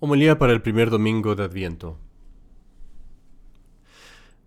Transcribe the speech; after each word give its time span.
Homilía 0.00 0.38
para 0.38 0.52
el 0.52 0.62
primer 0.62 0.90
domingo 0.90 1.34
de 1.34 1.42
Adviento. 1.42 1.98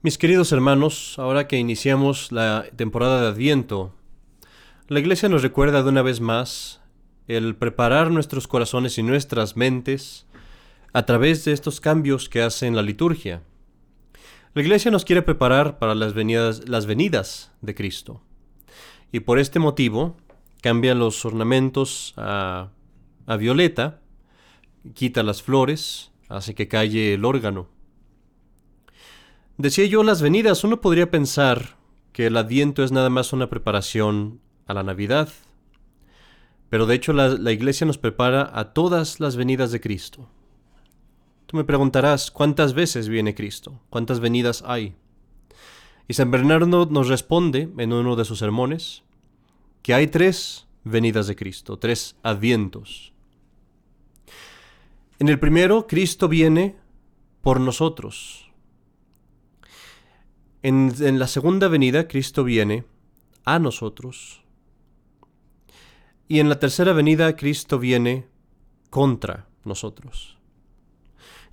Mis 0.02 0.18
queridos 0.18 0.54
hermanos, 0.54 1.20
ahora 1.20 1.50
que 1.50 1.58
iniciamos 1.58 2.32
la 2.32 2.68
temporada 2.78 3.20
de 3.20 3.28
Adviento, 3.28 3.94
la 4.88 5.02
Iglesia 5.02 5.28
nos 5.28 5.42
recuerda 5.42 5.84
de 5.84 5.90
una 5.90 6.04
vez 6.04 6.22
más 6.22 6.80
el 7.28 7.58
preparar 7.58 8.12
nuestros 8.12 8.48
corazones 8.48 8.98
y 8.98 9.04
nuestras 9.04 9.58
mentes 9.58 10.26
a 10.94 11.06
través 11.06 11.44
de 11.44 11.52
estos 11.52 11.82
cambios 11.82 12.30
que 12.30 12.42
hace 12.42 12.66
en 12.66 12.78
la 12.78 12.82
liturgia. 12.82 13.44
La 14.54 14.62
Iglesia 14.62 14.90
nos 14.90 15.04
quiere 15.04 15.22
preparar 15.22 15.80
para 15.80 15.96
las 15.96 16.14
venidas, 16.14 16.70
las 16.70 16.86
venidas 16.86 17.52
de 17.60 17.76
Cristo. 17.76 18.22
Y 19.12 19.20
por 19.20 19.38
este 19.38 19.60
motivo 19.60 20.16
cambia 20.62 20.96
los 20.96 21.26
ornamentos 21.26 22.14
a, 22.16 22.70
a 23.26 23.36
violeta, 23.36 24.00
quita 24.94 25.24
las 25.24 25.42
flores, 25.42 26.12
hace 26.30 26.56
que 26.56 26.68
calle 26.68 27.14
el 27.14 27.26
órgano. 27.26 27.68
Decía 29.58 29.86
yo 29.86 30.04
las 30.04 30.22
venidas, 30.22 30.64
uno 30.64 30.82
podría 30.82 31.12
pensar 31.12 31.78
que 32.14 32.28
el 32.28 32.38
adviento 32.38 32.84
es 32.84 32.92
nada 32.92 33.10
más 33.10 33.34
una 33.34 33.50
preparación 33.50 34.40
a 34.66 34.74
la 34.74 34.84
Navidad, 34.84 35.30
pero 36.70 36.86
de 36.86 36.96
hecho 36.96 37.14
la, 37.14 37.30
la 37.30 37.52
iglesia 37.52 37.86
nos 37.86 37.98
prepara 37.98 38.50
a 38.54 38.74
todas 38.74 39.20
las 39.20 39.36
venidas 39.36 39.72
de 39.72 39.82
Cristo. 39.82 40.28
Tú 41.46 41.58
me 41.58 41.64
preguntarás, 41.66 42.32
¿cuántas 42.32 42.74
veces 42.74 43.10
viene 43.10 43.36
Cristo? 43.36 43.80
¿Cuántas 43.90 44.22
venidas 44.22 44.64
hay? 44.66 44.96
Y 46.08 46.14
San 46.14 46.32
Bernardo 46.32 46.88
nos 46.90 47.08
responde 47.08 47.70
en 47.78 47.94
uno 47.94 48.16
de 48.16 48.26
sus 48.26 48.40
sermones 48.40 49.04
que 49.82 49.94
hay 49.94 50.08
tres 50.08 50.68
venidas 50.84 51.28
de 51.28 51.36
Cristo, 51.36 51.78
tres 51.78 52.16
advientos. 52.24 53.11
En 55.22 55.30
el 55.30 55.38
primero, 55.38 55.86
Cristo 55.86 56.28
viene 56.28 56.78
por 57.44 57.60
nosotros. 57.60 58.50
En, 60.64 61.20
la 61.20 61.28
segunda 61.28 61.68
venida, 61.68 62.08
Cristo 62.08 62.44
viene 62.44 62.86
a 63.46 63.60
nosotros. 63.60 64.42
Y 66.28 66.40
en 66.40 66.50
la 66.50 66.58
tercera 66.58 66.94
venida, 66.94 67.36
Cristo 67.36 67.78
viene 67.78 68.26
contra 68.90 69.48
nosotros. 69.64 70.40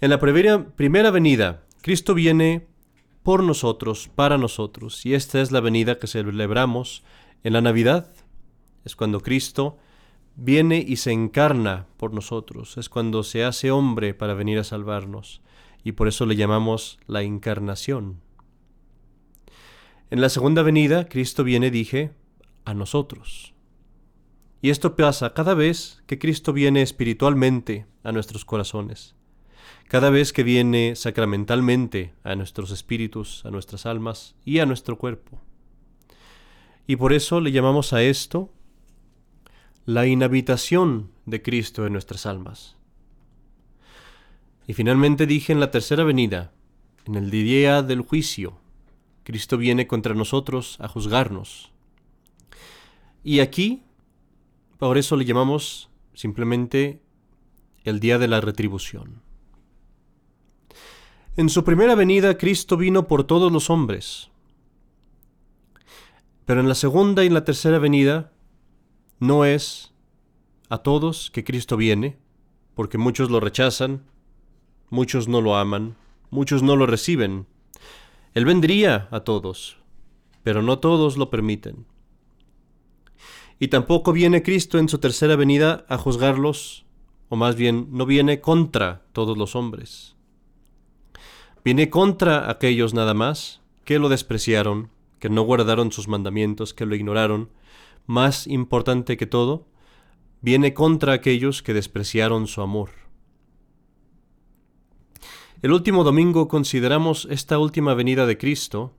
En 0.01 0.09
la 0.09 0.19
primera, 0.19 0.71
primera 0.75 1.11
venida, 1.11 1.67
Cristo 1.83 2.15
viene 2.15 2.69
por 3.23 3.43
nosotros, 3.43 4.09
para 4.15 4.39
nosotros. 4.39 5.05
Y 5.05 5.13
esta 5.13 5.43
es 5.43 5.53
la 5.53 5.61
venida 5.61 5.99
que 5.99 6.07
celebramos 6.07 7.05
en 7.45 7.53
la 7.53 7.61
Navidad. 7.61 8.11
Es 8.87 8.97
cuando 8.97 9.21
Cristo 9.21 9.77
viene 10.39 10.85
y 10.87 10.97
se 10.97 11.11
encarna 11.11 11.87
por 11.97 12.15
nosotros, 12.15 12.79
es 12.79 12.89
cuando 12.89 13.25
se 13.25 13.45
hace 13.45 13.71
hombre 13.71 14.15
para 14.15 14.35
venir 14.35 14.59
a 14.59 14.65
salvarnos, 14.65 15.43
y 15.83 15.93
por 15.93 16.07
eso 16.09 16.27
le 16.27 16.37
llamamos 16.37 16.99
la 17.07 17.23
encarnación. 17.23 18.21
En 20.11 20.21
la 20.21 20.29
segunda 20.29 20.63
venida, 20.63 21.09
Cristo 21.09 21.45
viene, 21.45 21.71
dije, 21.71 22.13
a 22.65 22.73
nosotros. 22.73 23.53
Y 24.63 24.71
esto 24.71 24.97
pasa 24.97 25.35
cada 25.35 25.55
vez 25.55 26.03
que 26.07 26.19
Cristo 26.19 26.53
viene 26.53 26.83
espiritualmente 26.83 27.87
a 28.05 28.13
nuestros 28.13 28.45
corazones, 28.45 29.17
cada 29.89 30.11
vez 30.11 30.33
que 30.33 30.45
viene 30.45 30.95
sacramentalmente 30.95 32.15
a 32.23 32.37
nuestros 32.37 32.71
espíritus, 32.71 33.45
a 33.45 33.51
nuestras 33.51 33.87
almas 33.87 34.37
y 34.45 34.61
a 34.61 34.67
nuestro 34.67 34.99
cuerpo. 34.99 35.41
Y 36.87 36.97
por 36.97 37.13
eso 37.13 37.41
le 37.41 37.53
llamamos 37.53 37.93
a 37.93 38.03
esto 38.03 38.51
la 39.89 40.07
inhabitación 40.07 41.11
de 41.25 41.41
Cristo 41.41 41.87
en 41.87 41.95
nuestras 41.95 42.27
almas. 42.27 42.77
Y 44.67 44.75
finalmente 44.75 45.27
dije 45.27 45.51
en 45.51 45.61
la 45.61 45.71
tercera 45.71 46.05
venida, 46.05 46.53
en 47.07 47.15
el 47.15 47.31
día 47.31 47.83
del 47.83 48.03
juicio, 48.03 48.59
Cristo 49.25 49.57
viene 49.57 49.87
contra 49.87 50.13
nosotros 50.13 50.77
a 50.79 50.89
juzgarnos. 50.89 51.73
Y 53.25 53.41
aquí, 53.41 53.83
por 54.77 54.99
eso 54.99 55.17
le 55.17 55.25
llamamos 55.25 55.89
simplemente 56.13 57.01
el 57.85 57.99
día 57.99 58.19
de 58.19 58.29
la 58.29 58.43
retribución. 58.43 59.23
En 61.39 61.49
su 61.49 61.65
primera 61.65 61.95
venida 61.95 62.37
Cristo 62.37 62.77
vino 62.77 63.09
por 63.09 63.25
todos 63.25 63.51
los 63.51 63.71
hombres, 63.71 64.29
pero 66.45 66.61
en 66.61 66.69
la 66.69 66.75
segunda 66.75 67.25
y 67.25 67.29
en 67.29 67.35
la 67.35 67.45
tercera 67.45 67.79
venida 67.79 68.33
no 69.19 69.45
es 69.45 69.93
a 70.69 70.79
todos 70.79 71.31
que 71.31 71.45
Cristo 71.45 71.77
viene, 71.77 72.19
porque 72.75 72.99
muchos 72.99 73.31
lo 73.31 73.41
rechazan, 73.41 74.05
muchos 74.91 75.29
no 75.29 75.41
lo 75.41 75.57
aman, 75.57 75.97
muchos 76.31 76.63
no 76.63 76.77
lo 76.77 76.87
reciben. 76.87 77.47
Él 78.35 78.45
vendría 78.45 79.09
a 79.11 79.21
todos, 79.21 79.79
pero 80.43 80.63
no 80.63 80.79
todos 80.79 81.17
lo 81.17 81.31
permiten. 81.31 81.87
Y 83.59 83.69
tampoco 83.69 84.13
viene 84.13 84.43
Cristo 84.43 84.79
en 84.79 84.89
su 84.89 84.99
tercera 84.99 85.35
venida 85.35 85.85
a 85.89 85.99
juzgarlos, 85.99 86.85
o 87.29 87.37
más 87.37 87.57
bien 87.57 87.89
no 87.91 88.07
viene 88.07 88.41
contra 88.41 89.03
todos 89.13 89.37
los 89.37 89.57
hombres. 89.57 90.15
Viene 91.65 91.91
contra 91.91 92.49
aquellos 92.51 92.95
nada 92.95 93.15
más 93.15 93.61
que 93.85 93.99
lo 93.99 94.09
despreciaron, 94.09 94.91
que 95.19 95.29
no 95.29 95.43
guardaron 95.43 95.91
sus 95.91 96.07
mandamientos, 96.07 96.73
que 96.73 96.87
lo 96.87 96.95
ignoraron, 96.95 97.51
más 98.09 98.47
importante 98.47 99.19
que 99.19 99.27
todo, 99.27 99.69
viene 100.41 100.73
contra 100.73 101.13
aquellos 101.13 101.63
que 101.63 101.75
despreciaron 101.75 102.47
su 102.47 102.63
amor. 102.63 102.91
El 105.61 105.73
último 105.73 106.05
domingo 106.05 106.49
consideramos 106.49 107.29
esta 107.31 107.59
última 107.59 107.93
venida 107.93 108.27
de 108.27 108.39
Cristo, 108.39 108.95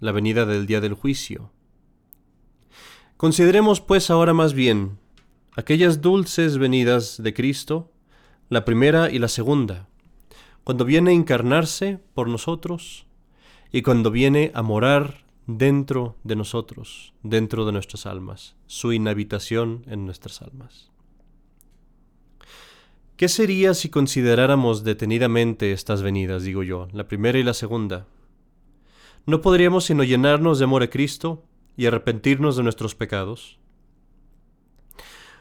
la 0.00 0.10
venida 0.10 0.44
del 0.44 0.66
día 0.66 0.80
del 0.80 0.94
juicio. 0.94 1.52
Consideremos 3.16 3.80
pues 3.80 4.10
ahora 4.10 4.34
más 4.34 4.54
bien 4.54 4.98
aquellas 5.54 6.00
dulces 6.00 6.58
venidas 6.58 7.22
de 7.22 7.34
Cristo, 7.34 7.92
la 8.48 8.64
primera 8.64 9.08
y 9.10 9.20
la 9.20 9.28
segunda, 9.28 9.86
cuando 10.64 10.84
viene 10.84 11.12
a 11.12 11.14
encarnarse 11.14 12.00
por 12.12 12.28
nosotros 12.28 13.06
y 13.70 13.82
cuando 13.82 14.10
viene 14.10 14.50
a 14.52 14.62
morar 14.62 15.27
dentro 15.48 16.14
de 16.24 16.36
nosotros, 16.36 17.14
dentro 17.22 17.64
de 17.64 17.72
nuestras 17.72 18.04
almas, 18.04 18.54
su 18.66 18.92
inhabitación 18.92 19.82
en 19.88 20.04
nuestras 20.04 20.42
almas. 20.42 20.90
¿Qué 23.16 23.28
sería 23.28 23.72
si 23.72 23.88
consideráramos 23.88 24.84
detenidamente 24.84 25.72
estas 25.72 26.02
venidas, 26.02 26.42
digo 26.44 26.62
yo, 26.62 26.86
la 26.92 27.08
primera 27.08 27.38
y 27.38 27.42
la 27.42 27.54
segunda? 27.54 28.06
¿No 29.24 29.40
podríamos 29.40 29.86
sino 29.86 30.04
llenarnos 30.04 30.58
de 30.58 30.66
amor 30.66 30.82
a 30.82 30.90
Cristo 30.90 31.42
y 31.78 31.86
arrepentirnos 31.86 32.56
de 32.58 32.62
nuestros 32.62 32.94
pecados? 32.94 33.58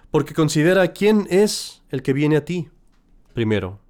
Porque 0.10 0.34
considera 0.34 0.94
quién 0.94 1.28
es 1.30 1.84
el 1.90 2.02
que 2.02 2.14
viene 2.14 2.38
a 2.38 2.46
ti, 2.46 2.70
primero. 3.34 3.82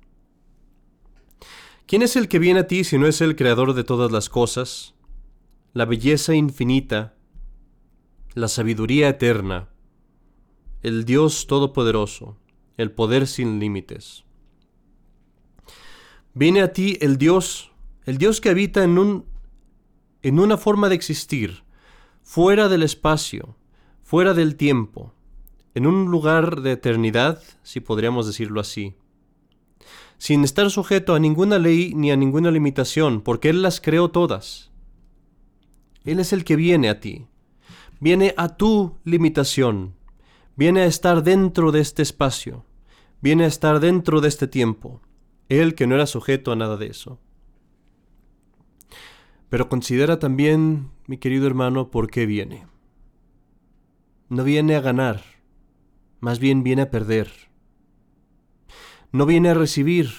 ¿Quién 1.86 2.02
es 2.02 2.16
el 2.16 2.28
que 2.28 2.40
viene 2.40 2.62
a 2.62 2.68
ti 2.68 2.84
si 2.84 2.98
no 2.98 3.06
es 3.06 3.22
el 3.22 3.36
creador 3.36 3.76
de 3.76 3.84
todas 3.84 4.12
las 4.12 4.30
cosas, 4.30 4.96
la 5.74 5.86
belleza 5.86 6.34
infinita, 6.36 7.16
la 8.34 8.48
sabiduría 8.48 9.10
eterna, 9.10 9.70
el 10.84 11.06
Dios 11.06 11.48
todopoderoso, 11.48 12.38
el 12.78 12.92
poder 12.92 13.28
sin 13.28 13.60
límites. 13.60 14.24
Viene 16.34 16.62
a 16.62 16.72
ti 16.74 16.98
el 17.02 17.18
Dios, 17.18 17.72
el 18.06 18.18
Dios 18.18 18.42
que 18.42 18.50
habita 18.50 18.84
en 18.84 18.98
un 18.98 19.26
en 20.24 20.40
una 20.40 20.58
forma 20.58 20.90
de 20.90 20.96
existir, 20.96 21.64
fuera 22.22 22.68
del 22.68 22.84
espacio, 22.84 23.56
fuera 24.04 24.34
del 24.34 24.56
tiempo, 24.56 25.14
en 25.74 25.88
un 25.88 26.12
lugar 26.12 26.62
de 26.62 26.74
eternidad, 26.74 27.42
si 27.64 27.80
podríamos 27.80 28.28
decirlo 28.28 28.60
así, 28.60 28.96
sin 30.18 30.44
estar 30.44 30.70
sujeto 30.72 31.14
a 31.14 31.20
ninguna 31.20 31.60
ley 31.60 31.94
ni 31.96 32.12
a 32.12 32.18
ninguna 32.18 32.52
limitación, 32.52 33.22
porque 33.22 33.50
Él 33.50 33.62
las 33.62 33.80
creó 33.80 34.10
todas. 34.10 34.72
Él 36.08 36.22
es 36.22 36.32
el 36.32 36.46
que 36.46 36.56
viene 36.56 36.88
a 36.88 37.02
ti. 37.02 37.28
Viene 38.00 38.34
a 38.38 38.56
tu 38.56 38.98
limitación. 39.04 39.96
Viene 40.56 40.84
a 40.84 40.86
estar 40.86 41.22
dentro 41.22 41.74
de 41.74 41.82
este 41.82 42.02
espacio. 42.02 42.64
Viene 43.22 43.44
a 43.44 43.48
estar 43.48 43.82
dentro 43.82 44.22
de 44.22 44.30
este 44.30 44.48
tiempo. 44.48 45.02
Él 45.50 45.76
que 45.76 45.86
no 45.86 45.96
era 45.96 46.06
sujeto 46.08 46.54
a 46.54 46.56
nada 46.56 46.78
de 46.78 46.88
eso. 46.88 47.20
Pero 49.50 49.68
considera 49.68 50.18
también, 50.18 50.92
mi 51.08 51.18
querido 51.18 51.46
hermano, 51.46 51.92
por 51.92 52.10
qué 52.10 52.26
viene. 52.26 52.68
No 54.30 54.46
viene 54.46 54.76
a 54.76 54.82
ganar, 54.82 55.24
más 56.22 56.40
bien 56.40 56.64
viene 56.64 56.84
a 56.84 56.90
perder. 56.90 57.30
No 59.12 59.26
viene 59.26 59.50
a 59.50 59.54
recibir, 59.54 60.12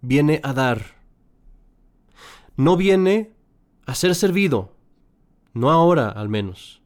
viene 0.00 0.40
a 0.42 0.52
dar. 0.52 1.00
No 2.56 2.76
viene 2.76 3.32
a 3.86 3.94
ser 3.94 4.14
servido, 4.14 4.76
no 5.54 5.70
ahora 5.70 6.08
al 6.08 6.28
menos. 6.28 6.82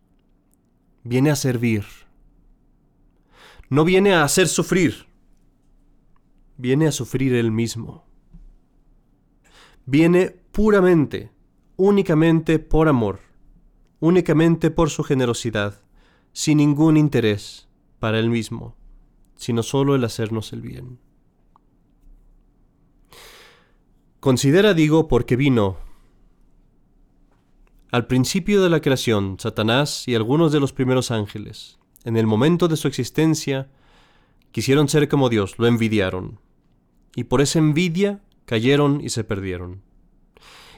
Viene 1.04 1.31
a 1.31 1.37
servir. 1.37 1.84
No 3.69 3.84
viene 3.84 4.14
a 4.14 4.22
hacer 4.22 4.46
sufrir, 4.46 5.06
viene 6.56 6.87
a 6.87 6.93
sufrir 6.93 7.34
él 7.34 7.50
mismo. 7.50 8.04
Viene 9.87 10.31
puramente, 10.52 11.32
únicamente 11.76 12.58
por 12.60 12.88
amor, 12.88 13.20
únicamente 13.99 14.70
por 14.70 14.90
su 14.90 15.02
generosidad, 15.02 15.81
sin 16.32 16.58
ningún 16.58 16.96
interés 16.96 17.69
para 17.99 18.19
él 18.19 18.31
mismo, 18.31 18.76
sino 19.37 19.62
solo 19.62 19.94
el 19.96 20.04
hacernos 20.04 20.52
el 20.52 20.62
bien. 20.62 21.00
Considera, 24.20 24.75
digo, 24.75 25.08
porque 25.08 25.37
vino. 25.37 25.85
Al 27.96 28.06
principio 28.06 28.62
de 28.62 28.69
la 28.69 28.82
creación, 28.82 29.38
Satanás 29.40 30.06
y 30.06 30.14
algunos 30.14 30.52
de 30.52 30.60
los 30.60 30.75
primeros 30.75 31.10
ángeles, 31.10 31.78
en 32.04 32.19
el 32.19 32.26
momento 32.26 32.69
de 32.69 32.76
su 32.76 32.88
existencia, 32.88 33.70
quisieron 34.52 34.90
ser 34.90 35.08
como 35.08 35.31
Dios, 35.31 35.54
lo 35.56 35.66
envidiaron, 35.66 36.38
y 37.14 37.25
por 37.25 37.40
esa 37.40 37.58
envidia 37.58 38.20
cayeron 38.44 39.00
y 39.02 39.08
se 39.08 39.25
perdieron. 39.25 39.81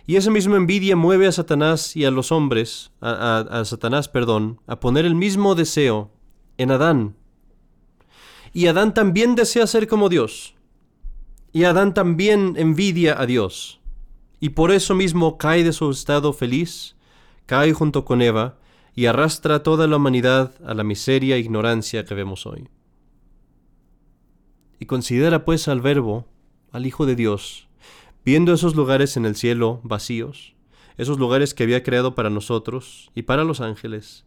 Y 0.06 0.14
esa 0.14 0.30
misma 0.30 0.58
envidia 0.58 0.94
mueve 0.94 1.26
a 1.26 1.32
Satanás 1.32 1.96
y 1.96 2.04
a 2.04 2.12
los 2.12 2.30
hombres, 2.30 2.92
a, 3.00 3.38
a, 3.50 3.64
Satanás, 3.64 4.08
perdón, 4.08 4.60
a 4.68 4.78
poner 4.78 5.04
el 5.04 5.16
mismo 5.16 5.56
deseo 5.56 6.12
en 6.56 6.70
Adán. 6.70 7.16
Y 8.52 8.68
Adán 8.68 8.94
también 8.94 9.34
desea 9.34 9.66
ser 9.66 9.88
como 9.88 10.08
Dios. 10.08 10.54
Y 11.52 11.64
Adán 11.64 11.94
también 11.94 12.54
envidia 12.56 13.20
a 13.20 13.26
Dios. 13.26 13.80
Y 14.38 14.50
por 14.50 14.70
eso 14.70 14.94
mismo 14.94 15.36
cae 15.36 15.64
de 15.64 15.72
su 15.72 15.90
estado 15.90 16.32
feliz, 16.32 16.94
cae 17.48 17.72
junto 17.72 18.04
con 18.04 18.20
Eva, 18.20 18.58
y 18.94 19.06
arrastra 19.06 19.54
a 19.54 19.62
toda 19.62 19.86
la 19.86 19.96
humanidad 19.96 20.52
a 20.66 20.74
la 20.74 20.84
miseria 20.84 21.36
e 21.36 21.38
ignorancia 21.38 22.04
que 22.04 22.14
vemos 22.14 22.44
hoy. 22.44 22.68
Y 24.78 24.84
considera 24.84 25.46
pues 25.46 25.66
al 25.66 25.80
Verbo, 25.80 26.26
al 26.72 26.84
Hijo 26.84 27.06
de 27.06 27.16
Dios, 27.16 27.68
viendo 28.22 28.52
esos 28.52 28.76
lugares 28.76 29.16
en 29.16 29.24
el 29.24 29.34
cielo 29.34 29.80
vacíos, 29.82 30.56
esos 30.98 31.18
lugares 31.18 31.54
que 31.54 31.62
había 31.62 31.82
creado 31.82 32.14
para 32.14 32.28
nosotros 32.28 33.10
y 33.14 33.22
para 33.22 33.44
los 33.44 33.62
ángeles, 33.62 34.26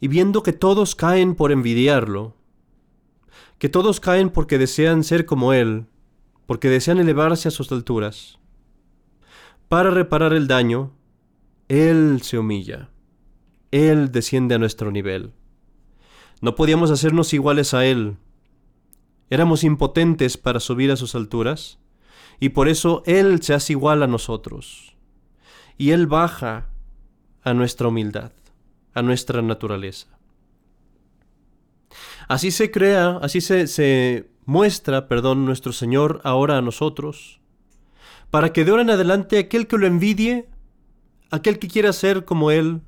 y 0.00 0.08
viendo 0.08 0.42
que 0.42 0.52
todos 0.52 0.96
caen 0.96 1.36
por 1.36 1.52
envidiarlo, 1.52 2.34
que 3.58 3.68
todos 3.68 4.00
caen 4.00 4.30
porque 4.30 4.58
desean 4.58 5.04
ser 5.04 5.24
como 5.24 5.52
Él, 5.52 5.86
porque 6.46 6.68
desean 6.68 6.98
elevarse 6.98 7.46
a 7.46 7.52
sus 7.52 7.70
alturas, 7.70 8.40
para 9.68 9.90
reparar 9.90 10.32
el 10.32 10.48
daño, 10.48 10.90
Él 11.72 12.20
se 12.20 12.36
humilla, 12.36 12.90
Él 13.70 14.12
desciende 14.12 14.54
a 14.54 14.58
nuestro 14.58 14.92
nivel. 14.92 15.32
No 16.42 16.54
podíamos 16.54 16.90
hacernos 16.90 17.32
iguales 17.32 17.72
a 17.72 17.86
Él, 17.86 18.18
éramos 19.30 19.64
impotentes 19.64 20.36
para 20.36 20.60
subir 20.60 20.90
a 20.92 20.96
sus 20.96 21.14
alturas, 21.14 21.78
y 22.40 22.50
por 22.50 22.68
eso 22.68 23.02
Él 23.06 23.40
se 23.40 23.54
hace 23.54 23.72
igual 23.72 24.02
a 24.02 24.06
nosotros. 24.06 24.98
Y 25.78 25.92
Él 25.92 26.06
baja 26.06 26.66
a 27.42 27.54
nuestra 27.54 27.88
humildad, 27.88 28.32
a 28.92 29.00
nuestra 29.00 29.40
naturaleza. 29.40 30.08
Así 32.28 32.50
se 32.50 32.70
crea, 32.70 33.18
así 33.22 33.40
se, 33.40 34.28
muestra, 34.44 35.08
perdón, 35.08 35.46
nuestro 35.46 35.72
Señor 35.72 36.20
ahora 36.22 36.58
a 36.58 36.62
nosotros, 36.62 37.40
para 38.30 38.52
que 38.52 38.66
de 38.66 38.72
ahora 38.72 38.82
en 38.82 38.90
adelante 38.90 39.38
aquel 39.38 39.66
que 39.66 39.78
lo 39.78 39.86
envidie, 39.86 40.51
aquel 41.32 41.58
que 41.58 41.66
quiera 41.66 41.92
ser 41.92 42.24
como 42.24 42.52
Él, 42.52 42.82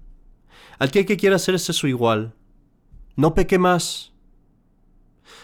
aquel 0.79 1.05
que 1.05 1.17
quiera 1.17 1.37
hacerse 1.37 1.73
su 1.73 1.89
igual, 1.89 2.35
no 3.17 3.35
peque 3.35 3.59
más, 3.59 4.13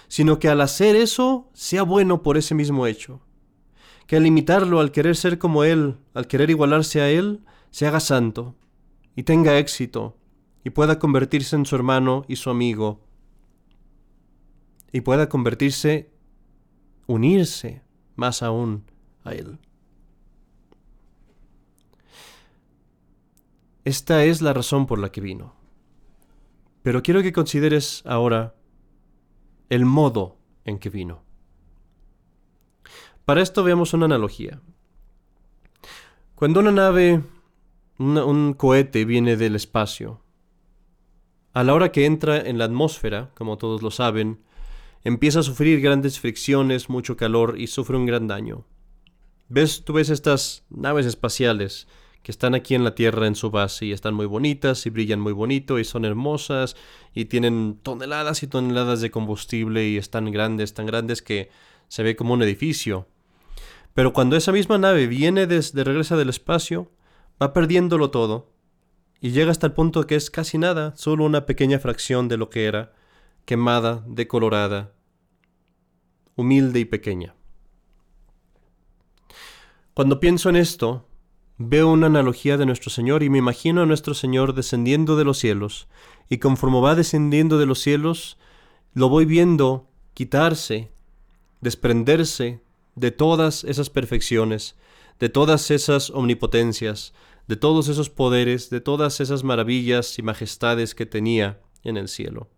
sino 0.06 0.38
que 0.38 0.49
al 0.49 0.61
hacer 0.61 0.94
eso 0.94 1.50
sea 1.52 1.82
bueno 1.82 2.23
por 2.23 2.37
ese 2.37 2.55
mismo 2.55 2.87
hecho 2.87 3.20
que 4.11 4.17
al 4.17 4.26
imitarlo, 4.26 4.81
al 4.81 4.91
querer 4.91 5.14
ser 5.14 5.38
como 5.38 5.62
Él, 5.62 5.97
al 6.14 6.26
querer 6.26 6.50
igualarse 6.50 7.00
a 7.00 7.08
Él, 7.08 7.44
se 7.70 7.87
haga 7.87 8.00
santo 8.00 8.56
y 9.14 9.23
tenga 9.23 9.56
éxito 9.56 10.17
y 10.64 10.70
pueda 10.70 10.99
convertirse 10.99 11.55
en 11.55 11.64
su 11.64 11.76
hermano 11.76 12.25
y 12.26 12.35
su 12.35 12.50
amigo 12.50 13.06
y 14.91 15.02
pueda 15.02 15.29
convertirse, 15.29 16.11
unirse 17.06 17.85
más 18.17 18.43
aún 18.43 18.82
a 19.23 19.31
Él. 19.31 19.61
Esta 23.85 24.25
es 24.25 24.43
la 24.43 24.53
razón 24.53 24.87
por 24.87 24.99
la 24.99 25.11
que 25.11 25.21
vino. 25.21 25.55
Pero 26.82 27.03
quiero 27.03 27.23
que 27.23 27.32
consideres 27.32 28.03
ahora 28.06 28.55
el 29.69 29.85
modo 29.85 30.38
en 30.65 30.79
que 30.79 30.91
vino. 30.91 31.23
Para 33.25 33.43
esto 33.43 33.62
veamos 33.65 33.94
una 33.94 34.06
analogía. 34.06 34.61
Cuando 36.35 36.61
una 36.61 36.73
nave, 36.73 37.23
un 37.99 38.55
cohete 38.55 39.05
viene 39.05 39.37
del 39.37 39.56
espacio, 39.56 40.23
a 41.53 41.65
la 41.65 41.75
hora 41.75 41.91
que 41.93 42.06
entra 42.06 42.38
en 42.38 42.59
la 42.59 42.65
atmósfera, 42.65 43.31
como 43.35 43.59
todos 43.59 43.83
lo 43.83 43.91
saben, 43.91 44.41
empieza 45.03 45.41
a 45.41 45.43
sufrir 45.43 45.81
grandes 45.81 46.21
fricciones, 46.21 46.88
mucho 46.88 47.17
calor 47.17 47.59
y 47.59 47.67
sufre 47.67 47.97
un 47.97 48.06
gran 48.06 48.29
daño. 48.29 48.67
¿Ves? 49.49 49.85
Tú 49.85 49.94
ves 49.94 50.11
estas 50.11 50.65
naves 50.71 51.06
espaciales 51.06 51.88
que 52.23 52.33
están 52.33 52.55
aquí 52.55 52.75
en 52.75 52.85
la 52.85 52.95
Tierra 52.95 53.27
en 53.27 53.35
su 53.35 53.51
base 53.51 53.87
y 53.87 53.93
están 53.93 54.15
muy 54.15 54.27
bonitas 54.27 54.85
y 54.87 54.91
brillan 54.91 55.21
muy 55.21 55.33
bonito 55.33 55.79
y 55.79 55.85
son 55.85 56.05
hermosas 56.05 56.77
y 57.15 57.27
tienen 57.27 57.79
toneladas 57.83 58.43
y 58.43 58.47
toneladas 58.47 59.01
de 59.01 59.11
combustible 59.11 59.89
y 59.89 59.97
están 59.97 60.31
grandes, 60.31 60.75
tan 60.75 60.87
grandes 60.87 61.23
que 61.23 61.51
se 61.89 62.03
ve 62.03 62.17
como 62.17 62.35
un 62.35 62.43
edificio. 62.43 63.09
Pero 63.95 64.13
cuando 64.13 64.37
esa 64.37 64.53
misma 64.53 64.79
nave 64.79 65.07
viene 65.07 65.47
desde 65.47 65.83
regresa 65.83 66.17
del 66.17 66.29
espacio, 66.29 66.91
va 67.43 67.53
perdiéndolo 67.53 68.11
todo 68.11 68.53
y 69.21 69.31
llega 69.31 69.51
hasta 69.51 69.67
el 69.67 69.73
punto 69.73 70.07
que 70.07 70.15
es 70.15 70.31
casi 70.31 70.59
nada, 70.59 70.95
solo 70.97 71.25
una 71.25 71.47
pequeña 71.47 71.79
fracción 71.79 72.29
de 72.29 72.37
lo 72.37 72.51
que 72.51 72.67
era, 72.67 72.93
quemada, 73.45 74.05
decolorada, 74.07 74.93
humilde 76.37 76.81
y 76.81 76.85
pequeña. 76.85 77.35
Cuando 79.95 80.21
pienso 80.21 80.49
en 80.49 80.57
esto, 80.57 81.10
veo 81.62 81.91
una 81.93 82.07
analogía 82.07 82.57
de 82.57 82.65
nuestro 82.65 82.89
Señor 82.89 83.23
y 83.23 83.29
me 83.29 83.37
imagino 83.37 83.83
a 83.83 83.87
nuestro 83.87 84.15
Señor 84.15 84.55
descendiendo 84.55 85.17
de 85.17 85.25
los 85.25 85.37
cielos, 85.37 85.89
y 86.31 86.39
conforme 86.39 86.81
va 86.81 86.95
descendiendo 86.95 87.59
de 87.59 87.67
los 87.67 87.81
cielos, 87.81 88.39
lo 88.95 89.11
voy 89.11 89.27
viendo 89.27 89.87
quitarse, 90.15 90.91
desprenderse 91.61 92.62
de 92.95 93.11
todas 93.11 93.64
esas 93.64 93.90
perfecciones, 93.90 94.75
de 95.19 95.29
todas 95.29 95.71
esas 95.71 96.09
omnipotencias, 96.09 97.12
de 97.47 97.57
todos 97.57 97.88
esos 97.88 98.09
poderes, 98.09 98.71
de 98.71 98.81
todas 98.81 99.21
esas 99.21 99.45
maravillas 99.45 100.19
y 100.19 100.23
majestades 100.23 100.95
que 100.95 101.05
tenía 101.05 101.61
en 101.85 101.99
el 101.99 102.09
cielo, 102.09 102.49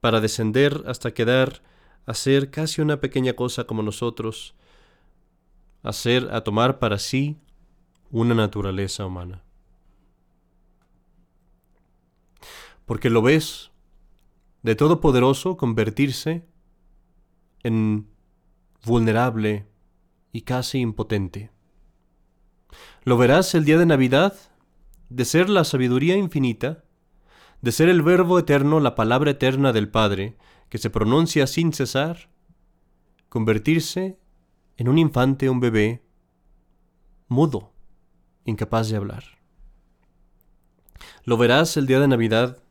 para 0.00 0.20
descender 0.20 0.82
hasta 0.88 1.14
quedar 1.14 1.62
a 2.06 2.14
ser 2.14 2.50
casi 2.50 2.80
una 2.80 3.00
pequeña 3.00 3.34
cosa 3.34 3.62
como 3.62 3.84
nosotros, 3.84 4.56
a 5.84 5.90
a 5.90 6.40
tomar 6.40 6.80
para 6.80 6.98
sí 6.98 7.38
una 8.12 8.34
naturaleza 8.34 9.06
humana. 9.06 9.42
Porque 12.84 13.10
lo 13.10 13.22
ves 13.22 13.72
de 14.62 14.76
todopoderoso 14.76 15.56
convertirse 15.56 16.46
en 17.62 18.06
vulnerable 18.84 19.66
y 20.30 20.42
casi 20.42 20.78
impotente. 20.78 21.50
Lo 23.04 23.16
verás 23.16 23.54
el 23.54 23.64
día 23.64 23.78
de 23.78 23.86
Navidad, 23.86 24.34
de 25.08 25.24
ser 25.24 25.48
la 25.48 25.64
sabiduría 25.64 26.16
infinita, 26.16 26.84
de 27.62 27.72
ser 27.72 27.88
el 27.88 28.02
Verbo 28.02 28.38
eterno, 28.38 28.80
la 28.80 28.94
palabra 28.94 29.32
eterna 29.32 29.72
del 29.72 29.88
Padre, 29.88 30.36
que 30.68 30.78
se 30.78 30.90
pronuncia 30.90 31.46
sin 31.46 31.72
cesar, 31.72 32.30
convertirse 33.28 34.18
en 34.76 34.88
un 34.88 34.98
infante, 34.98 35.48
un 35.48 35.60
bebé, 35.60 36.02
mudo, 37.28 37.71
incapaz 38.44 38.88
de 38.88 38.96
hablar. 38.96 39.24
Lo 41.24 41.36
verás 41.36 41.76
el 41.76 41.86
día 41.86 42.00
de 42.00 42.08
Navidad, 42.08 42.62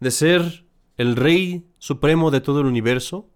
de 0.00 0.10
ser 0.10 0.66
el 0.96 1.16
Rey 1.16 1.66
Supremo 1.78 2.30
de 2.30 2.40
todo 2.40 2.60
el 2.60 2.66
universo, 2.66 3.28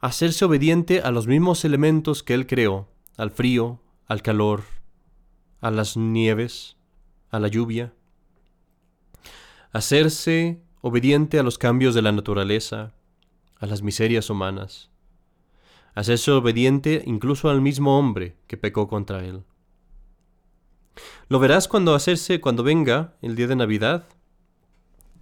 hacerse 0.00 0.44
obediente 0.44 1.00
a 1.00 1.10
los 1.10 1.26
mismos 1.26 1.64
elementos 1.64 2.22
que 2.22 2.34
Él 2.34 2.46
creó, 2.46 2.88
al 3.16 3.30
frío, 3.30 3.80
al 4.06 4.22
calor, 4.22 4.64
a 5.60 5.70
las 5.70 5.96
nieves, 5.96 6.76
a 7.30 7.40
la 7.40 7.48
lluvia. 7.48 7.94
Hacerse 9.72 10.62
obediente 10.82 11.38
a 11.38 11.42
los 11.42 11.58
cambios 11.58 11.94
de 11.94 12.02
la 12.02 12.12
naturaleza, 12.12 12.92
a 13.58 13.66
las 13.66 13.82
miserias 13.82 14.28
humanas. 14.30 14.90
Hacerse 15.94 16.30
obediente 16.32 17.02
incluso 17.06 17.48
al 17.48 17.60
mismo 17.60 17.98
hombre 17.98 18.36
que 18.46 18.56
pecó 18.56 18.88
contra 18.88 19.24
Él. 19.24 19.44
Lo 21.28 21.38
verás 21.38 21.68
cuando 21.68 21.94
hacerse, 21.94 22.40
cuando 22.40 22.62
venga 22.62 23.14
el 23.22 23.36
día 23.36 23.46
de 23.46 23.56
Navidad. 23.56 24.06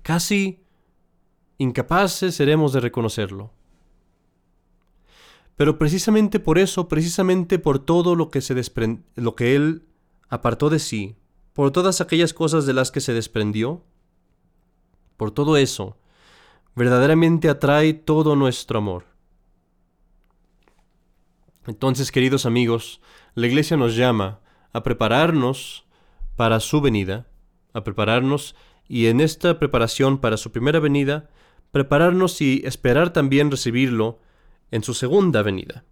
Casi 0.02 0.60
incapaces 1.58 2.34
seremos 2.34 2.72
de 2.72 2.80
reconocerlo 2.80 3.52
Pero 5.56 5.78
precisamente 5.78 6.40
por 6.40 6.58
eso, 6.58 6.88
precisamente 6.88 7.58
por 7.58 7.78
todo 7.78 8.16
lo 8.16 8.30
que, 8.30 8.40
se 8.40 8.54
lo 9.14 9.36
que 9.36 9.54
Él 9.54 9.86
apartó 10.28 10.70
de 10.70 10.78
sí, 10.78 11.14
por 11.52 11.70
todas 11.70 12.00
aquellas 12.00 12.34
cosas 12.34 12.66
de 12.66 12.72
las 12.72 12.90
que 12.90 13.00
se 13.00 13.12
desprendió, 13.12 13.84
por 15.16 15.30
todo 15.30 15.56
eso, 15.56 15.96
verdaderamente 16.74 17.48
atrae 17.48 17.92
todo 17.92 18.34
nuestro 18.34 18.78
amor. 18.78 19.04
Entonces, 21.66 22.10
queridos 22.10 22.44
amigos, 22.44 23.00
la 23.34 23.46
Iglesia 23.46 23.76
nos 23.76 23.94
llama 23.94 24.40
a 24.72 24.82
prepararnos 24.82 25.84
para 26.36 26.60
su 26.60 26.80
venida, 26.80 27.26
a 27.72 27.84
prepararnos 27.84 28.54
y 28.88 29.06
en 29.06 29.20
esta 29.20 29.58
preparación 29.58 30.18
para 30.18 30.36
su 30.36 30.52
primera 30.52 30.80
venida, 30.80 31.30
prepararnos 31.70 32.40
y 32.40 32.62
esperar 32.64 33.12
también 33.12 33.50
recibirlo 33.50 34.20
en 34.70 34.82
su 34.82 34.94
segunda 34.94 35.42
venida, 35.42 35.84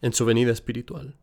en 0.00 0.12
su 0.12 0.24
venida 0.24 0.52
espiritual. 0.52 1.16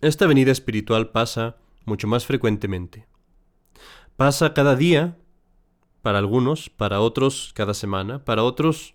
Esta 0.00 0.26
venida 0.26 0.52
espiritual 0.52 1.10
pasa 1.10 1.56
mucho 1.84 2.06
más 2.06 2.26
frecuentemente. 2.26 3.06
Pasa 4.16 4.54
cada 4.54 4.76
día, 4.76 5.16
para 6.02 6.18
algunos, 6.18 6.70
para 6.70 7.00
otros 7.00 7.52
cada 7.54 7.74
semana, 7.74 8.24
para 8.24 8.42
otros 8.42 8.94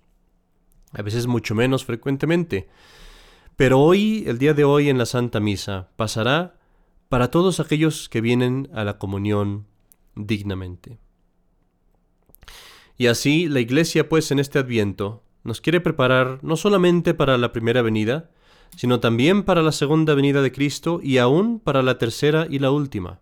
a 0.93 1.01
veces 1.01 1.27
mucho 1.27 1.55
menos 1.55 1.85
frecuentemente. 1.85 2.69
Pero 3.55 3.79
hoy, 3.79 4.23
el 4.27 4.37
día 4.37 4.53
de 4.53 4.63
hoy 4.63 4.89
en 4.89 4.97
la 4.97 5.05
Santa 5.05 5.39
Misa, 5.39 5.89
pasará 5.95 6.59
para 7.09 7.29
todos 7.29 7.59
aquellos 7.59 8.09
que 8.09 8.21
vienen 8.21 8.69
a 8.73 8.83
la 8.83 8.97
comunión 8.97 9.67
dignamente. 10.15 10.99
Y 12.97 13.07
así 13.07 13.47
la 13.47 13.59
Iglesia, 13.59 14.07
pues, 14.09 14.31
en 14.31 14.39
este 14.39 14.59
adviento, 14.59 15.23
nos 15.43 15.59
quiere 15.59 15.81
preparar 15.81 16.39
no 16.43 16.55
solamente 16.55 17.13
para 17.13 17.37
la 17.37 17.51
primera 17.51 17.81
venida, 17.81 18.31
sino 18.75 18.99
también 18.99 19.43
para 19.43 19.61
la 19.61 19.71
segunda 19.71 20.13
venida 20.13 20.41
de 20.41 20.51
Cristo 20.51 20.99
y 21.03 21.17
aún 21.17 21.59
para 21.59 21.81
la 21.81 21.97
tercera 21.97 22.47
y 22.49 22.59
la 22.59 22.71
última. 22.71 23.19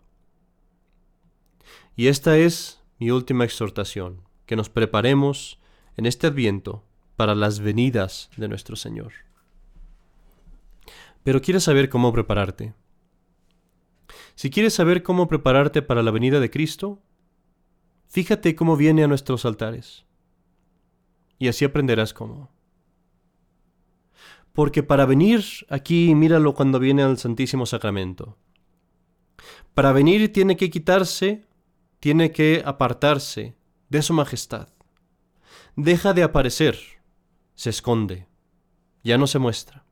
Y 1.96 2.08
esta 2.08 2.38
es 2.38 2.82
mi 3.00 3.12
última 3.12 3.46
exhortación, 3.46 4.22
que 4.46 4.56
nos 4.56 4.70
preparemos 4.70 5.60
en 5.98 6.06
este 6.06 6.28
adviento 6.28 6.84
para 7.16 7.36
las 7.36 7.60
venidas 7.60 8.30
de 8.38 8.48
nuestro 8.48 8.76
Señor. 8.76 9.14
Pero 11.30 11.44
¿quieres 11.44 11.66
saber 11.66 11.90
cómo 11.90 12.12
prepararte? 12.12 12.74
Si 14.34 14.50
quieres 14.50 14.74
saber 14.74 15.04
cómo 15.04 15.28
prepararte 15.28 15.84
para 15.84 16.02
la 16.02 16.10
venida 16.10 16.40
de 16.40 16.50
Cristo, 16.50 17.04
fíjate 18.08 18.56
cómo 18.56 18.76
viene 18.76 19.04
a 19.04 19.08
nuestros 19.08 19.46
altares. 19.46 20.08
Y 21.38 21.48
así 21.48 21.66
aprenderás 21.66 22.16
cómo. 22.16 22.50
Porque 24.54 24.82
para 24.82 25.06
venir 25.06 25.44
aquí, 25.70 26.16
míralo 26.16 26.56
cuando 26.56 26.80
viene 26.80 27.04
al 27.04 27.20
Santísimo 27.20 27.68
Sacramento. 27.68 28.40
Para 29.76 29.92
venir 29.92 30.34
tiene 30.34 30.58
que 30.58 30.72
quitarse, 30.72 31.46
tiene 32.00 32.32
que 32.32 32.64
apartarse 32.66 33.56
de 33.90 34.02
su 34.02 34.16
majestad. 34.16 34.70
Deja 35.76 36.16
de 36.16 36.24
aparecer 36.24 36.80
se 37.54 37.70
esconde, 37.70 38.28
ya 39.04 39.20
no 39.20 39.28
se 39.28 39.38
muestra. 39.38 39.86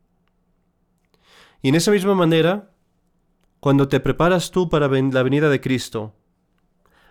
Y 1.68 1.70
en 1.70 1.76
esa 1.76 1.92
misma 1.92 2.16
manera, 2.16 2.72
cuando 3.60 3.90
te 3.90 4.00
preparas 4.00 4.52
tú 4.52 4.70
para 4.70 4.88
la 4.88 5.22
venida 5.22 5.50
de 5.50 5.60
Cristo, 5.60 6.16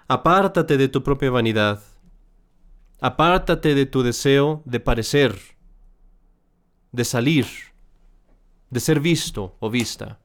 apártate 0.08 0.78
de 0.78 0.88
tu 0.88 1.02
propia 1.02 1.30
vanidad, 1.30 1.82
apártate 3.02 3.74
de 3.74 3.84
tu 3.84 4.02
deseo 4.02 4.62
de 4.64 4.80
parecer, 4.80 5.38
de 6.90 7.04
salir, 7.04 7.44
de 8.70 8.80
ser 8.80 8.98
visto 8.98 9.58
o 9.60 9.68
vista. 9.68 10.20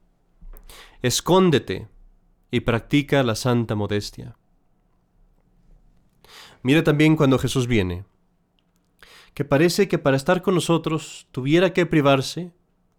Escóndete 1.02 1.88
y 2.50 2.60
practica 2.60 3.22
la 3.22 3.34
santa 3.34 3.74
modestia. 3.74 4.38
Mira 6.62 6.82
también 6.82 7.16
cuando 7.16 7.38
Jesús 7.38 7.66
viene 7.66 8.06
que 9.34 9.44
parece 9.44 9.88
que 9.88 9.98
para 9.98 10.16
estar 10.16 10.40
con 10.40 10.54
nosotros 10.54 11.28
tuviera 11.32 11.74
que 11.74 11.84
privarse 11.84 12.50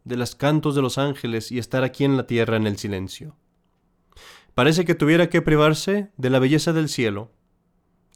de 0.06 0.18
los 0.18 0.36
cantos 0.36 0.76
de 0.76 0.82
los 0.82 0.98
ángeles 0.98 1.52
y 1.52 1.60
estar 1.60 1.84
aquí 1.84 2.04
en 2.04 2.18
la 2.18 2.28
tierra 2.28 2.58
en 2.58 2.68
el 2.68 2.78
silencio. 2.78 3.36
Parece 4.56 4.86
que 4.86 4.96
tuviera 4.96 5.30
que 5.30 5.42
privarse 5.42 6.12
de 6.18 6.30
la 6.30 6.40
belleza 6.40 6.74
del 6.74 6.90
cielo, 6.90 7.32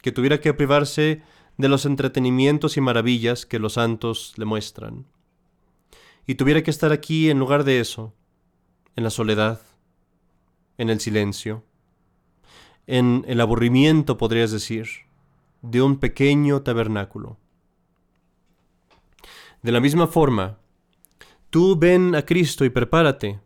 que 0.01 0.11
tuviera 0.11 0.39
que 0.39 0.53
privarse 0.53 1.23
de 1.57 1.69
los 1.69 1.85
entretenimientos 1.85 2.77
y 2.77 2.81
maravillas 2.81 3.45
que 3.45 3.59
los 3.59 3.73
santos 3.73 4.33
le 4.37 4.45
muestran, 4.45 5.07
y 6.27 6.35
tuviera 6.35 6.61
que 6.61 6.71
estar 6.71 6.91
aquí 6.91 7.29
en 7.29 7.39
lugar 7.39 7.63
de 7.63 7.79
eso, 7.79 8.13
en 8.95 9.03
la 9.03 9.09
soledad, 9.09 9.61
en 10.77 10.89
el 10.89 10.99
silencio, 10.99 11.63
en 12.85 13.25
el 13.27 13.41
aburrimiento, 13.41 14.17
podrías 14.17 14.51
decir, 14.51 14.87
de 15.61 15.81
un 15.81 15.97
pequeño 15.97 16.61
tabernáculo. 16.61 17.37
De 19.63 19.71
la 19.71 19.79
misma 19.79 20.07
forma, 20.07 20.59
tú 21.49 21.77
ven 21.77 22.15
a 22.15 22.23
Cristo 22.23 22.65
y 22.65 22.69
prepárate, 22.69 23.39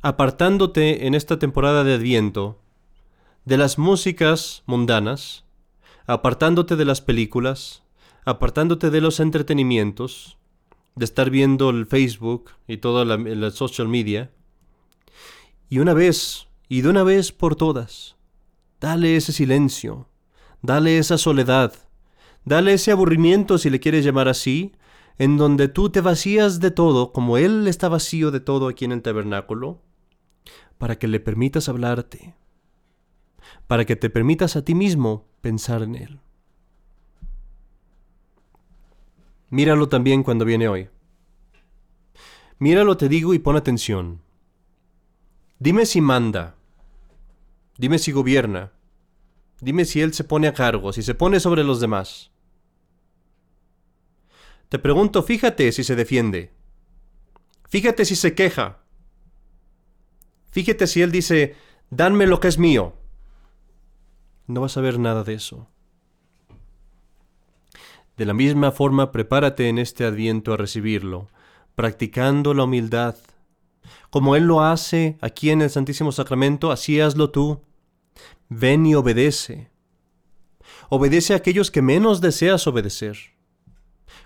apartándote 0.00 1.06
en 1.06 1.14
esta 1.14 1.38
temporada 1.38 1.84
de 1.84 1.94
Adviento 1.94 2.58
de 3.44 3.56
las 3.56 3.78
músicas 3.78 4.62
mundanas, 4.66 5.44
apartándote 6.06 6.76
de 6.76 6.84
las 6.84 7.00
películas, 7.00 7.82
apartándote 8.24 8.90
de 8.90 9.00
los 9.00 9.18
entretenimientos, 9.20 10.38
de 10.94 11.04
estar 11.04 11.30
viendo 11.30 11.70
el 11.70 11.86
Facebook 11.86 12.50
y 12.68 12.76
toda 12.76 13.04
la, 13.04 13.16
la 13.16 13.50
social 13.50 13.88
media, 13.88 14.30
y 15.68 15.78
una 15.78 15.94
vez, 15.94 16.48
y 16.68 16.82
de 16.82 16.88
una 16.90 17.02
vez 17.02 17.32
por 17.32 17.56
todas, 17.56 18.16
dale 18.80 19.16
ese 19.16 19.32
silencio, 19.32 20.08
dale 20.60 20.98
esa 20.98 21.18
soledad, 21.18 21.72
dale 22.44 22.74
ese 22.74 22.92
aburrimiento 22.92 23.58
si 23.58 23.70
le 23.70 23.80
quieres 23.80 24.04
llamar 24.04 24.28
así, 24.28 24.72
en 25.18 25.36
donde 25.36 25.68
tú 25.68 25.90
te 25.90 26.00
vacías 26.00 26.60
de 26.60 26.70
todo, 26.70 27.12
como 27.12 27.36
Él 27.36 27.68
está 27.68 27.88
vacío 27.88 28.30
de 28.30 28.40
todo 28.40 28.68
aquí 28.68 28.84
en 28.84 28.92
el 28.92 29.02
tabernáculo, 29.02 29.80
para 30.78 30.98
que 30.98 31.08
le 31.08 31.20
permitas 31.20 31.68
hablarte, 31.68 32.34
para 33.66 33.84
que 33.84 33.96
te 33.96 34.10
permitas 34.10 34.56
a 34.56 34.64
ti 34.64 34.74
mismo 34.74 35.26
pensar 35.40 35.82
en 35.82 35.94
Él. 35.94 36.20
Míralo 39.50 39.88
también 39.88 40.22
cuando 40.22 40.44
viene 40.44 40.66
hoy. 40.66 40.88
Míralo, 42.58 42.96
te 42.96 43.08
digo, 43.08 43.34
y 43.34 43.38
pon 43.38 43.56
atención. 43.56 44.22
Dime 45.58 45.84
si 45.84 46.00
manda. 46.00 46.56
Dime 47.76 47.98
si 47.98 48.12
gobierna. 48.12 48.72
Dime 49.60 49.84
si 49.84 50.00
Él 50.00 50.12
se 50.14 50.24
pone 50.24 50.48
a 50.48 50.54
cargo, 50.54 50.92
si 50.92 51.02
se 51.02 51.14
pone 51.14 51.38
sobre 51.38 51.62
los 51.62 51.80
demás. 51.80 52.31
Te 54.72 54.78
pregunto, 54.78 55.22
fíjate 55.22 55.70
si 55.70 55.84
se 55.84 55.96
defiende. 55.96 56.50
Fíjate 57.68 58.06
si 58.06 58.16
se 58.16 58.34
queja. 58.34 58.78
Fíjate 60.50 60.86
si 60.86 61.02
él 61.02 61.12
dice, 61.12 61.56
danme 61.90 62.26
lo 62.26 62.40
que 62.40 62.48
es 62.48 62.56
mío. 62.56 62.94
No 64.46 64.62
vas 64.62 64.78
a 64.78 64.80
ver 64.80 64.98
nada 64.98 65.24
de 65.24 65.34
eso. 65.34 65.68
De 68.16 68.24
la 68.24 68.32
misma 68.32 68.72
forma, 68.72 69.12
prepárate 69.12 69.68
en 69.68 69.76
este 69.76 70.06
adviento 70.06 70.54
a 70.54 70.56
recibirlo, 70.56 71.28
practicando 71.74 72.54
la 72.54 72.64
humildad. 72.64 73.16
Como 74.08 74.36
Él 74.36 74.44
lo 74.44 74.62
hace 74.62 75.18
aquí 75.20 75.50
en 75.50 75.60
el 75.60 75.68
Santísimo 75.68 76.12
Sacramento, 76.12 76.72
así 76.72 76.98
hazlo 76.98 77.28
tú. 77.28 77.60
Ven 78.48 78.86
y 78.86 78.94
obedece. 78.94 79.70
Obedece 80.88 81.34
a 81.34 81.36
aquellos 81.36 81.70
que 81.70 81.82
menos 81.82 82.22
deseas 82.22 82.66
obedecer. 82.66 83.32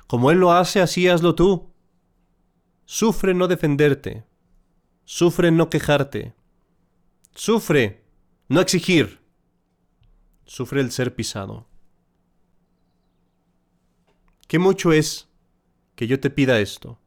Como 0.07 0.31
Él 0.31 0.39
lo 0.39 0.53
hace, 0.53 0.81
así 0.81 1.09
hazlo 1.09 1.35
tú. 1.35 1.73
Sufre 2.85 3.35
no 3.35 3.49
defenderte. 3.49 4.25
Sufre 5.05 5.51
no 5.51 5.69
quejarte. 5.71 6.35
Sufre 7.35 8.05
no 8.49 8.61
exigir. 8.61 9.21
Sufre 10.45 10.81
el 10.81 10.93
ser 10.93 11.15
pisado. 11.15 11.67
¿Qué 14.49 14.59
mucho 14.61 14.93
es 14.93 15.29
que 15.97 16.07
yo 16.07 16.21
te 16.21 16.31
pida 16.31 16.61
esto? 16.61 17.01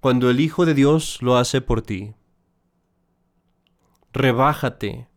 Cuando 0.00 0.28
el 0.28 0.40
Hijo 0.40 0.66
de 0.66 0.74
Dios 0.74 1.22
lo 1.22 1.36
hace 1.36 1.60
por 1.60 1.82
ti. 1.82 2.14
Rebájate. 4.12 5.08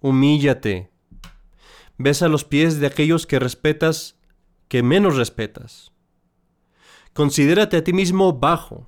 Humíllate. 0.00 0.90
Besa 1.98 2.28
los 2.28 2.44
pies 2.44 2.80
de 2.80 2.86
aquellos 2.86 3.26
que 3.26 3.38
respetas 3.38 4.19
que 4.70 4.84
menos 4.84 5.16
respetas. 5.16 5.90
Considérate 7.12 7.76
a 7.76 7.82
ti 7.82 7.92
mismo 7.92 8.32
bajo. 8.32 8.86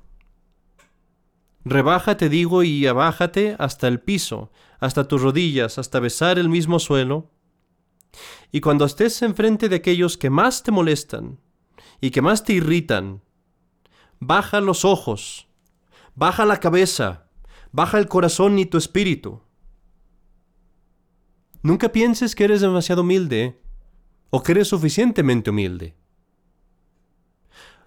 Rebájate, 1.65 2.29
digo, 2.29 2.62
y 2.62 2.87
abájate 2.87 3.57
hasta 3.59 3.89
el 3.89 3.99
piso, 3.99 4.53
hasta 4.79 5.09
tus 5.09 5.21
rodillas, 5.21 5.79
hasta 5.79 5.99
besar 5.99 6.39
el 6.39 6.49
mismo 6.49 6.79
suelo. 6.79 7.33
Y 8.53 8.61
cuando 8.61 8.85
estés 8.85 9.21
enfrente 9.23 9.69
de 9.69 9.75
aquellos 9.75 10.17
que 10.17 10.31
más 10.31 10.62
te 10.62 10.71
molestan, 10.71 11.41
y 12.01 12.12
que 12.12 12.23
más 12.23 12.45
te 12.45 12.53
irritan, 12.53 13.21
baja 14.21 14.61
los 14.61 14.85
ojos, 14.85 15.49
baja 16.15 16.45
la 16.45 16.61
cabeza, 16.61 17.29
baja 17.73 17.99
el 17.99 18.07
corazón 18.07 18.57
y 18.61 18.67
tu 18.67 18.79
espíritu. 18.79 19.43
Nunca 21.61 21.91
pienses 21.91 22.37
que 22.37 22.45
eres 22.45 22.61
demasiado 22.61 23.03
humilde 23.03 23.62
o 24.35 24.43
que 24.43 24.53
eres 24.53 24.69
suficientemente 24.69 25.51
humilde. 25.51 25.95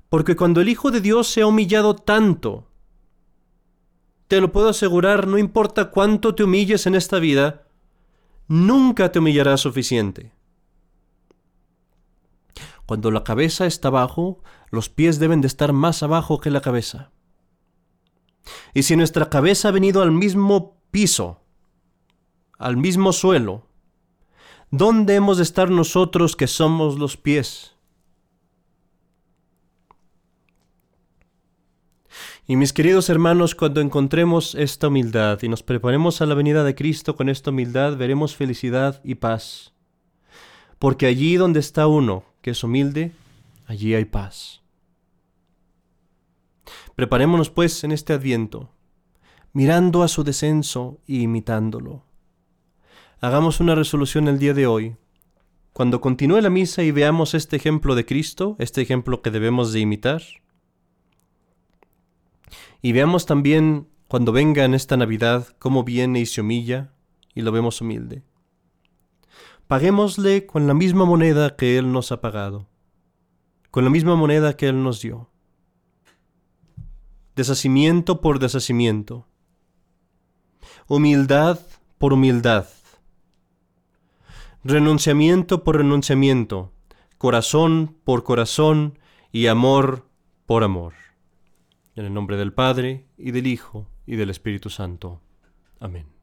Porque 0.09 0.35
cuando 0.35 0.61
el 0.61 0.69
Hijo 0.69 0.91
de 0.91 1.01
Dios 1.01 1.27
se 1.27 1.41
ha 1.41 1.47
humillado 1.47 1.95
tanto, 1.95 2.69
te 4.27 4.39
lo 4.39 4.51
puedo 4.51 4.69
asegurar, 4.69 5.25
no 5.25 5.39
importa 5.39 5.89
cuánto 5.89 6.35
te 6.35 6.43
humilles 6.43 6.85
en 6.85 6.93
esta 6.93 7.17
vida, 7.17 7.67
nunca 8.47 9.11
te 9.11 9.17
humillará 9.17 9.57
suficiente. 9.57 10.33
Cuando 12.85 13.09
la 13.09 13.23
cabeza 13.23 13.65
está 13.65 13.87
abajo, 13.87 14.43
los 14.69 14.87
pies 14.87 15.17
deben 15.17 15.41
de 15.41 15.47
estar 15.47 15.73
más 15.73 16.03
abajo 16.03 16.39
que 16.39 16.51
la 16.51 16.61
cabeza. 16.61 17.11
Y 18.75 18.83
si 18.83 18.95
nuestra 18.95 19.31
cabeza 19.31 19.69
ha 19.69 19.71
venido 19.71 20.03
al 20.03 20.11
mismo 20.11 20.77
piso, 20.91 21.41
al 22.59 22.77
mismo 22.77 23.13
suelo, 23.13 23.67
¿dónde 24.77 25.15
hemos 25.15 25.37
de 25.37 25.43
estar 25.43 25.69
nosotros 25.69 26.35
que 26.35 26.47
somos 26.47 26.97
los 26.97 27.17
pies? 27.17 27.73
Y 32.47 32.57
mis 32.57 32.73
queridos 32.73 33.09
hermanos, 33.09 33.55
cuando 33.55 33.81
encontremos 33.81 34.53
esta 34.53 34.89
humildad 34.89 35.39
y 35.41 35.49
nos 35.49 35.63
preparemos 35.63 36.21
a 36.21 36.27
la 36.27 36.35
venida 36.35 36.63
de 36.63 36.75
Cristo 36.75 37.15
con 37.15 37.27
esta 37.27 37.49
humildad, 37.49 37.97
veremos 37.97 38.35
felicidad 38.35 39.01
y 39.03 39.15
paz. 39.15 39.73
Porque 40.77 41.07
allí 41.07 41.37
donde 41.37 41.59
está 41.59 41.87
uno 41.87 42.23
que 42.41 42.51
es 42.51 42.63
humilde, 42.63 43.13
allí 43.65 43.95
hay 43.95 44.05
paz. 44.05 44.61
Preparémonos 46.95 47.49
pues 47.49 47.83
en 47.83 47.91
este 47.91 48.13
adviento, 48.13 48.69
mirando 49.51 50.03
a 50.03 50.07
su 50.07 50.23
descenso 50.23 50.99
y 51.07 51.23
imitándolo. 51.23 52.04
Hagamos 53.21 53.61
una 53.61 53.75
resolución 53.75 54.27
el 54.27 54.39
día 54.39 54.53
de 54.53 54.67
hoy. 54.67 54.97
Cuando 55.71 56.01
continúe 56.01 56.41
la 56.41 56.49
misa 56.49 56.83
y 56.83 56.91
veamos 56.91 57.33
este 57.33 57.55
ejemplo 57.55 57.95
de 57.95 58.05
Cristo, 58.05 58.57
este 58.59 58.81
ejemplo 58.81 59.21
que 59.21 59.31
debemos 59.31 59.71
de 59.71 59.79
imitar, 59.79 60.21
y 62.81 62.91
veamos 62.91 63.25
también 63.25 63.87
cuando 64.07 64.31
venga 64.31 64.65
en 64.65 64.73
esta 64.73 64.97
Navidad 64.97 65.47
cómo 65.59 65.83
viene 65.83 66.19
y 66.19 66.25
se 66.25 66.41
humilla 66.41 66.93
y 67.33 67.41
lo 67.41 67.51
vemos 67.51 67.81
humilde. 67.81 68.23
Paguémosle 69.67 70.45
con 70.45 70.67
la 70.67 70.73
misma 70.73 71.05
moneda 71.05 71.55
que 71.55 71.77
Él 71.77 71.91
nos 71.91 72.11
ha 72.11 72.21
pagado, 72.21 72.67
con 73.71 73.85
la 73.85 73.89
misma 73.89 74.15
moneda 74.15 74.57
que 74.57 74.67
Él 74.67 74.83
nos 74.83 75.01
dio. 75.01 75.29
Deshacimiento 77.35 78.21
por 78.21 78.39
deshacimiento. 78.39 79.25
Humildad 80.87 81.59
por 81.97 82.13
humildad. 82.13 82.67
Renunciamiento 84.67 85.63
por 85.63 85.77
renunciamiento. 85.77 86.73
Corazón 87.19 87.95
por 88.03 88.23
corazón 88.23 88.97
y 89.31 89.45
amor 89.45 90.07
por 90.47 90.63
amor. 90.63 90.93
En 91.95 92.05
el 92.05 92.13
nombre 92.15 92.35
del 92.35 92.51
Padre, 92.51 93.05
y 93.15 93.29
del 93.29 93.45
Hijo, 93.45 93.87
y 94.07 94.15
del 94.15 94.31
Espíritu 94.31 94.71
Santo. 94.71 95.21
Amén. 95.79 96.14